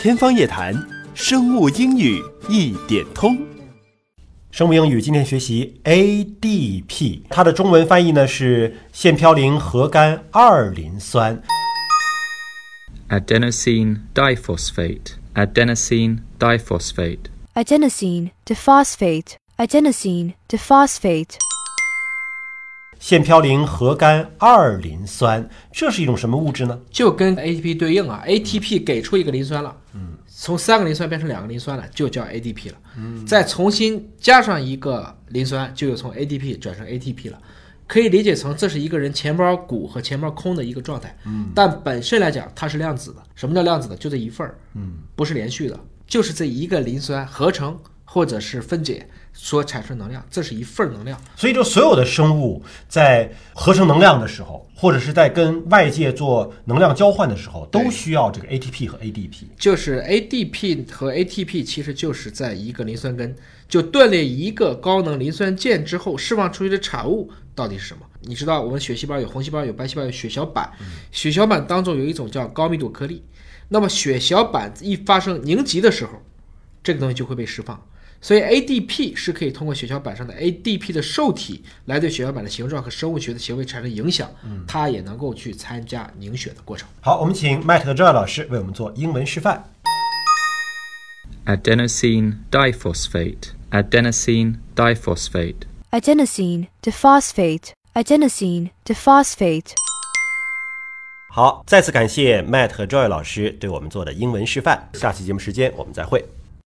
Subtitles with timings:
[0.00, 0.72] 天方夜谭，
[1.12, 3.36] 生物英语一点通。
[4.52, 11.42] 生物英语今天学习 ADP，它的中文翻译呢是腺嘌呤核苷二磷酸。
[13.08, 17.18] adenosine diphosphate, adenosine diphosphate.
[17.54, 21.34] adenosine diphosphate, adenosine diphosphate,
[22.98, 26.78] 腺嘌呤核苷二磷酸，这是一种什么物质呢？
[26.90, 37.38] 就跟 ATP 对应啊，ATP 给出一个磷酸了，嗯，从三个磷酸变成两个磷酸了，就叫 ADP 了，嗯，再重新加上一个磷酸，就又从 ADP 转成 ATP 了。
[37.86, 43.22] 可以理解成这是一个人钱包鼓和钱包空的一个状态，嗯，但本身来讲它是量子的。
[43.34, 43.96] 什么叫量子的？
[43.96, 47.74] 就这一份儿，嗯，不是连续的，就是这一个磷酸合成
[48.18, 51.16] 或者是分解所产生能量，这是一份能量。
[51.36, 59.44] 所以，就所有的生物在合成能量的时候，或者是在跟外界做能量交换的时候，都需要这个 ATP 和 ADP。
[59.56, 63.32] 就是 ADP 和 ATP 其实就是在一个磷酸根
[63.68, 68.00] 就断裂一个高能磷酸键之后释放出去的产物到底是什么？
[68.22, 70.68] 你知道我们血细胞有红细胞有白细胞有血小板，
[71.12, 73.22] 血小板当中有一种叫高密度颗粒，
[73.68, 76.20] 那么血小板一发生凝集的时候，
[76.82, 77.80] 这个东西就会被释放。
[78.20, 84.28] 所以 ADP 是可以通过血小板上的 ADP 的受体来对血小板的形状和生物学的行为产生影响，
[84.66, 86.88] 它也能够去参加凝血的过程。
[87.00, 89.70] 好，我们请 Matt 和 Joy 老师为我们做英文示范。
[91.46, 95.62] adenosine diphosphate, adenosine diphosphate.
[95.90, 99.72] adenosine diphosphate, adenosine diphosphate.
[101.30, 104.90] 好，再次感谢 Matt 和 Joy 老师对我们做的英文示范。
[104.94, 106.24] 下期节目时间我们再会。